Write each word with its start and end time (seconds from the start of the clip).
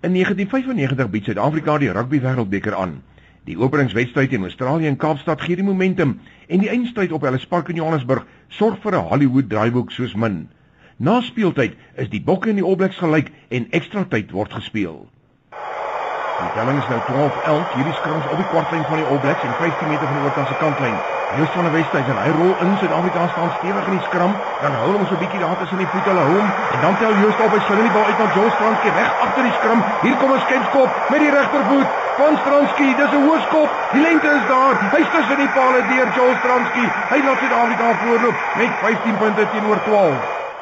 In 0.00 0.12
1995 0.12 1.10
bied 1.10 1.24
Suid-Afrika 1.24 1.74
die 1.82 1.88
Rugby 1.90 2.20
Wêreldbeker 2.22 2.76
aan. 2.78 3.00
Die 3.50 3.56
openingswedstryd 3.58 4.30
teen 4.30 4.44
Australië 4.46 4.86
in 4.86 4.96
Kaapstad 4.96 5.40
gee 5.42 5.56
die 5.58 5.64
momentum 5.66 6.12
en 6.46 6.62
die 6.62 6.68
eindstryd 6.70 7.10
op 7.12 7.24
Ellis 7.26 7.46
Park 7.50 7.72
in 7.72 7.80
Johannesburg 7.80 8.22
sorg 8.48 8.78
vir 8.84 8.94
'n 8.94 9.08
Hollywood 9.10 9.50
draaiboek 9.50 9.90
soos 9.90 10.14
min. 10.14 10.48
Na 10.96 11.20
speeltyd 11.20 11.74
is 11.96 12.10
die 12.14 12.22
bokke 12.22 12.48
in 12.48 12.62
die 12.62 12.64
All 12.64 12.76
Blacks 12.76 13.02
gelyk 13.02 13.32
en 13.48 13.66
ekstra 13.70 14.04
tyd 14.04 14.30
word 14.30 14.52
gespeel. 14.52 15.08
Die 16.38 16.50
telling 16.50 16.78
is 16.78 16.86
nou 16.86 17.00
12-11. 17.02 17.74
Hierdie 17.74 17.94
skrums 17.98 18.26
op 18.26 18.38
die 18.38 18.46
kwartlyn 18.46 18.86
van 18.86 19.02
die 19.02 19.06
All 19.06 19.18
Blacks 19.18 19.42
en 19.42 19.54
15 19.54 19.88
meter 19.88 20.06
van 20.06 20.14
die 20.14 20.22
oorkant 20.22 20.46
se 20.46 20.54
kantlyn. 20.54 21.02
Joost 21.36 21.52
van 21.52 21.64
der 21.64 21.72
Westhuizen, 21.72 22.16
hy 22.16 22.30
rol 22.32 22.54
in 22.64 22.70
Suid-Afrika 22.80 23.26
staan 23.28 23.50
stewig 23.58 23.84
in 23.84 23.98
die 23.98 24.06
skram, 24.08 24.32
dan 24.64 24.72
hou 24.80 24.92
hom 24.96 25.04
so 25.06 25.14
'n 25.14 25.20
bietjie 25.20 25.40
daar 25.44 25.58
tussen 25.60 25.76
die 25.76 25.90
voete 25.92 26.08
hulle 26.08 26.24
hom 26.24 26.46
en 26.74 26.80
dan 26.80 26.96
tel 26.96 27.12
Joost 27.20 27.40
op 27.44 27.52
hy 27.52 27.60
sling 27.68 27.84
die 27.84 27.92
bal 27.96 28.06
uit 28.08 28.18
na 28.18 28.26
Joel 28.34 28.50
Stransky 28.56 28.88
reg 28.88 29.10
agter 29.24 29.44
die 29.44 29.56
skram. 29.60 29.80
Hier 30.00 30.16
kom 30.16 30.32
'n 30.32 30.40
skepskop 30.46 30.90
met 31.12 31.20
die 31.20 31.30
regtervoet 31.38 31.90
van 32.20 32.32
Stransky. 32.42 32.88
Dis 32.96 33.12
'n 33.12 33.24
hoërskop. 33.28 33.70
Die 33.92 34.02
lengte 34.08 34.30
is 34.38 34.46
daar. 34.48 34.74
Hy 34.94 35.02
stus 35.10 35.28
in 35.34 35.40
die 35.44 35.52
paal 35.56 35.72
deur 35.92 36.08
Joel 36.16 36.34
Stransky. 36.40 36.84
Hy 37.12 37.18
laat 37.26 37.38
Suid-Afrika 37.42 37.86
voorloop 38.02 38.36
met 38.60 38.70
15 38.82 39.16
punte 39.22 39.48
teenoor 39.52 39.80
12. 39.82 40.18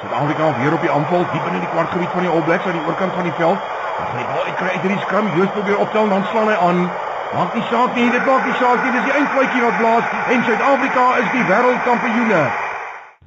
Suid-Afrika 0.00 0.44
weer 0.60 0.72
op 0.72 0.80
die 0.80 0.92
aanval 0.92 1.24
diep 1.32 1.46
in 1.46 1.60
die 1.60 1.72
kwartgebied 1.74 2.12
van 2.12 2.22
die 2.22 2.30
All 2.30 2.42
Blacks 2.42 2.66
aan 2.66 2.78
die 2.78 2.86
oorkant 2.88 3.14
van 3.14 3.24
die 3.24 3.36
veld. 3.40 3.60
Dan 3.96 4.06
gaan 4.06 4.16
die 4.16 4.26
bal 4.26 4.44
uitkry 4.44 4.68
uit 4.68 4.80
hierdie 4.84 5.04
skram. 5.06 5.26
Joost 5.36 5.52
probeer 5.52 5.78
optel 5.78 6.08
dan 6.08 6.24
slaan 6.24 6.48
hy 6.48 6.56
aan. 6.68 6.80
Maak 7.30 7.52
nie 7.54 7.62
saak 7.70 7.92
nie, 7.94 8.08
dit 8.10 8.24
maak 8.26 8.42
nie 8.42 8.56
saak 8.58 8.80
nie. 8.82 8.90
Dis 8.90 9.04
die 9.06 9.12
eindfluitjie 9.14 9.60
wat 9.62 9.76
blaas 9.78 10.14
en 10.34 10.40
Suid-Afrika 10.48 11.02
is 11.20 11.28
die 11.30 11.44
wêreldkampioene. 11.46 12.40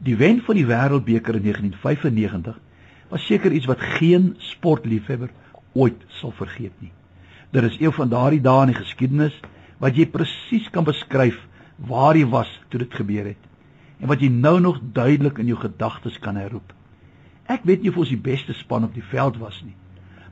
Die 0.04 0.16
wen 0.20 0.42
van 0.44 0.60
die 0.60 0.66
Wêreldbeker 0.68 1.38
in 1.40 1.46
1995 1.46 2.58
was 3.14 3.24
seker 3.30 3.56
iets 3.56 3.70
wat 3.72 3.86
geen 4.02 4.34
sportliefhebber 4.44 5.32
ooit 5.80 6.04
sal 6.20 6.36
vergeet 6.36 6.76
nie. 6.84 6.92
Dit 7.56 7.70
is 7.70 7.80
een 7.80 7.96
van 7.96 8.12
daardie 8.12 8.42
dae 8.44 8.66
in 8.66 8.74
die 8.74 8.82
geskiedenis 8.82 9.40
wat 9.80 9.96
jy 9.96 10.10
presies 10.12 10.68
kan 10.76 10.84
beskryf 10.84 11.40
waar 11.80 12.20
jy 12.20 12.28
was 12.28 12.52
toe 12.68 12.84
dit 12.84 13.00
gebeur 13.00 13.32
het 13.32 13.50
en 14.04 14.12
wat 14.12 14.20
jy 14.20 14.34
nou 14.36 14.58
nog 14.60 14.84
duidelik 14.84 15.40
in 15.40 15.48
jou 15.54 15.62
gedagtes 15.64 16.20
kan 16.20 16.36
herroep. 16.36 16.76
Ek 17.48 17.64
weet 17.64 17.88
nie 17.88 17.96
of 17.96 18.04
ons 18.04 18.12
die 18.12 18.20
beste 18.20 18.52
span 18.60 18.84
op 18.84 18.92
die 19.00 19.10
veld 19.16 19.40
was 19.40 19.64
nie, 19.64 19.78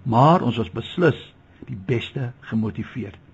maar 0.03 0.44
ons 0.44 0.59
was 0.59 0.75
beslis 0.75 1.30
die 1.72 1.80
beste 1.88 2.33
gemotiveerd 2.52 3.30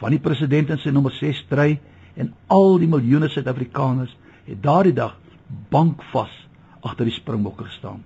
van 0.00 0.10
die 0.10 0.22
president 0.22 0.70
in 0.70 0.80
sy 0.82 0.90
nommer 0.90 1.12
6 1.12 1.44
stry 1.46 1.78
en 2.16 2.32
al 2.52 2.78
die 2.78 2.88
miljoene 2.90 3.28
Suid-Afrikaners 3.28 4.14
het 4.46 4.62
daardie 4.62 4.94
dag 4.94 5.16
bankvas 5.70 6.32
agter 6.84 7.08
die 7.08 7.14
Springbokke 7.14 7.64
gestaan. 7.64 8.02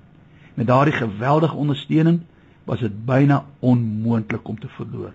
Met 0.55 0.67
daardie 0.67 0.95
geweldige 0.95 1.57
ondersteuning 1.57 2.21
was 2.69 2.81
dit 2.85 2.95
byna 3.07 3.45
onmoontlik 3.61 4.49
om 4.49 4.59
te 4.59 4.69
verloor. 4.69 5.15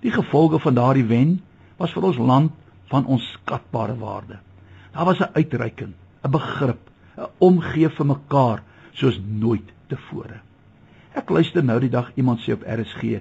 Die 0.00 0.12
gevolge 0.14 0.58
van 0.62 0.74
daardie 0.74 1.04
wen 1.04 1.38
was 1.76 1.92
vir 1.92 2.08
ons 2.10 2.18
land 2.18 2.52
van 2.88 3.06
onskatbare 3.06 3.96
waarde. 3.98 4.38
Daar 4.92 5.04
was 5.04 5.20
'n 5.20 5.34
uitreiking, 5.34 5.92
'n 6.24 6.30
begrip, 6.30 6.90
'n 7.16 7.28
omgee 7.38 7.88
vir 7.88 8.06
mekaar 8.06 8.62
soos 8.92 9.20
nooit 9.26 9.72
tevore. 9.86 10.40
Ek 11.14 11.30
luister 11.30 11.64
nou 11.64 11.80
die 11.80 11.90
dag 11.90 12.12
iemand 12.14 12.40
sê 12.40 12.52
op 12.52 12.62
RSG 12.62 13.20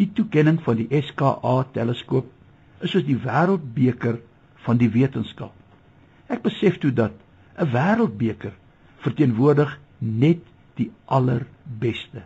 Die 0.00 0.08
toekenning 0.16 0.62
van 0.64 0.78
die 0.78 1.02
SKA 1.04 1.56
teleskoop 1.74 2.28
is 2.80 2.94
soos 2.94 3.04
die 3.04 3.18
wêreldbeker 3.20 4.16
van 4.64 4.78
die 4.80 4.88
wetenskap. 4.94 5.52
Ek 6.32 6.40
besef 6.46 6.78
toe 6.80 6.92
dat 6.96 7.12
'n 7.60 7.68
wêreldbeker 7.74 8.54
verteenwoordig 9.04 9.74
net 9.98 10.40
die 10.80 10.88
allerbeste. 11.04 12.22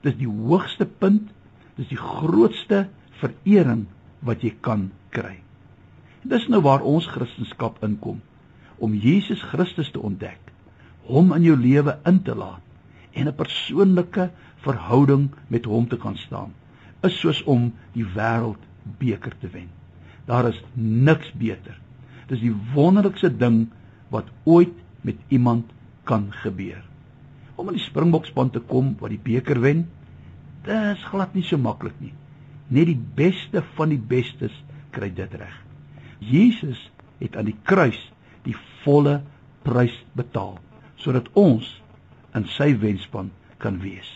Dis 0.00 0.16
die 0.16 0.28
hoogste 0.28 0.86
punt, 0.86 1.28
dis 1.76 1.88
die 1.88 2.00
grootste 2.00 2.88
verering 3.20 3.86
wat 4.20 4.40
jy 4.42 4.54
kan 4.60 4.90
kry. 5.10 5.42
Dis 6.24 6.48
nou 6.48 6.62
waar 6.62 6.80
ons 6.80 7.06
Christendom 7.06 7.76
inkom 7.82 8.20
om 8.78 8.94
Jesus 8.94 9.42
Christus 9.42 9.90
te 9.90 10.00
ontdek, 10.00 10.40
hom 11.04 11.32
in 11.32 11.42
jou 11.42 11.56
lewe 11.56 11.98
in 12.06 12.22
te 12.22 12.34
laat 12.34 12.62
en 13.12 13.28
'n 13.28 13.36
persoonlike 13.36 14.30
verhouding 14.64 15.30
met 15.48 15.64
hom 15.64 15.88
te 15.88 15.96
kan 15.96 16.16
staan 16.16 16.54
is 17.06 17.18
soos 17.20 17.42
om 17.50 17.70
die 17.96 18.06
wêreldbeker 18.06 19.34
te 19.40 19.50
wen. 19.52 19.68
Daar 20.26 20.48
is 20.50 20.60
niks 20.74 21.32
beter. 21.38 21.78
Dis 22.30 22.42
die 22.44 22.54
wonderlikste 22.74 23.30
ding 23.30 23.66
wat 24.12 24.30
ooit 24.44 24.74
met 25.02 25.18
iemand 25.28 25.70
kan 26.08 26.30
gebeur. 26.42 26.82
Om 27.56 27.72
in 27.72 27.78
die 27.78 27.84
Springbokspan 27.84 28.52
te 28.54 28.62
kom 28.66 28.94
wat 29.00 29.12
die 29.12 29.22
beker 29.22 29.60
wen, 29.62 29.86
dis 30.66 31.02
glad 31.10 31.34
nie 31.34 31.44
so 31.46 31.58
maklik 31.58 31.98
nie. 32.00 32.14
Net 32.72 32.88
die 32.88 33.00
beste 33.18 33.64
van 33.76 33.92
die 33.92 34.00
bestes 34.00 34.54
kry 34.94 35.10
dit 35.14 35.34
reg. 35.38 35.54
Jesus 36.22 36.78
het 37.18 37.36
aan 37.36 37.50
die 37.50 37.58
kruis 37.66 37.98
die 38.46 38.56
volle 38.82 39.20
prys 39.66 39.94
betaal 40.18 40.58
sodat 41.02 41.26
ons 41.38 41.66
in 42.38 42.44
sy 42.54 42.70
wenspan 42.78 43.32
kan 43.62 43.80
wees. 43.82 44.06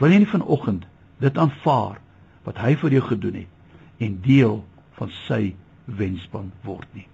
Wil 0.00 0.14
jy 0.14 0.24
nie 0.24 0.32
vanoggend 0.32 0.86
dit 1.20 1.38
aanvaar 1.38 2.00
wat 2.46 2.60
hy 2.64 2.74
vir 2.80 2.96
jou 2.96 3.02
gedoen 3.12 3.42
het 3.42 4.04
en 4.06 4.20
deel 4.24 4.60
van 4.98 5.12
sy 5.26 5.54
wenspan 5.84 6.52
word 6.64 6.88
nie. 6.96 7.06